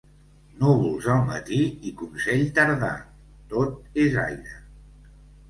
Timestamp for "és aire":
4.07-4.59